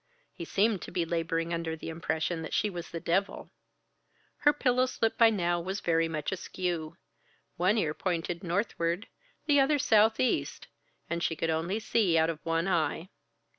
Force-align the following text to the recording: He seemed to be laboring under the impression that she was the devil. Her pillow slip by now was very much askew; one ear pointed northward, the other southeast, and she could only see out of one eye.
He 0.33 0.45
seemed 0.45 0.81
to 0.81 0.91
be 0.91 1.05
laboring 1.05 1.53
under 1.53 1.75
the 1.75 1.89
impression 1.89 2.41
that 2.41 2.55
she 2.55 2.71
was 2.71 2.89
the 2.89 2.99
devil. 2.99 3.51
Her 4.37 4.51
pillow 4.51 4.87
slip 4.87 5.15
by 5.15 5.29
now 5.29 5.59
was 5.61 5.79
very 5.79 6.07
much 6.07 6.31
askew; 6.31 6.97
one 7.55 7.77
ear 7.77 7.93
pointed 7.93 8.43
northward, 8.43 9.05
the 9.45 9.59
other 9.59 9.77
southeast, 9.77 10.65
and 11.07 11.21
she 11.21 11.35
could 11.35 11.51
only 11.51 11.79
see 11.79 12.17
out 12.17 12.31
of 12.31 12.43
one 12.43 12.67
eye. 12.67 13.09